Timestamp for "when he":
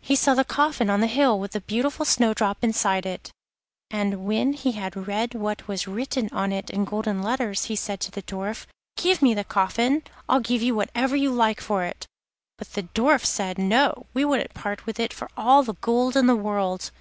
4.24-4.70